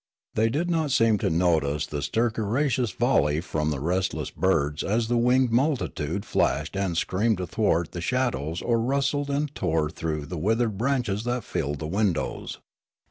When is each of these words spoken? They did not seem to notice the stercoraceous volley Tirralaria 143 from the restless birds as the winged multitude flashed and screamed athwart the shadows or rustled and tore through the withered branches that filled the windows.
They 0.33 0.49
did 0.49 0.67
not 0.67 0.89
seem 0.89 1.19
to 1.19 1.29
notice 1.29 1.85
the 1.85 2.01
stercoraceous 2.01 2.89
volley 2.89 3.35
Tirralaria 3.39 3.45
143 3.45 3.51
from 3.51 3.69
the 3.69 3.79
restless 3.79 4.29
birds 4.31 4.81
as 4.83 5.07
the 5.07 5.17
winged 5.17 5.51
multitude 5.51 6.25
flashed 6.25 6.75
and 6.75 6.97
screamed 6.97 7.39
athwart 7.39 7.91
the 7.91 8.01
shadows 8.01 8.63
or 8.63 8.79
rustled 8.79 9.29
and 9.29 9.53
tore 9.53 9.91
through 9.91 10.25
the 10.25 10.39
withered 10.39 10.79
branches 10.79 11.23
that 11.25 11.43
filled 11.43 11.77
the 11.77 11.85
windows. 11.87 12.57